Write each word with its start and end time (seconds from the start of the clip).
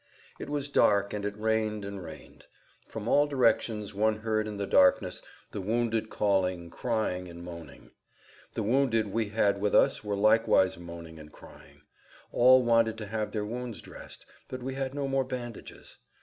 It 0.39 0.49
was 0.49 0.67
dark, 0.71 1.13
and 1.13 1.23
it 1.25 1.37
rained 1.37 1.85
and 1.85 2.01
rained. 2.03 2.47
From 2.87 3.05
all[Pg 3.07 3.19
90] 3.19 3.29
directions 3.35 3.93
one 3.93 4.15
heard 4.21 4.47
in 4.47 4.57
the 4.57 4.65
darkness 4.65 5.21
the 5.51 5.61
wounded 5.61 6.09
calling, 6.09 6.71
crying, 6.71 7.27
and 7.27 7.43
moaning. 7.43 7.91
The 8.55 8.63
wounded 8.63 9.09
we 9.13 9.29
had 9.29 9.61
with 9.61 9.75
us 9.75 10.03
were 10.03 10.15
likewise 10.15 10.79
moaning 10.79 11.19
and 11.19 11.31
crying. 11.31 11.83
All 12.31 12.63
wanted 12.63 12.97
to 12.97 13.05
have 13.05 13.29
their 13.31 13.45
wounds 13.45 13.79
dressed, 13.79 14.25
but 14.47 14.63
we 14.63 14.73
had 14.73 14.95
no 14.95 15.07
more 15.07 15.23
bandages. 15.23 15.99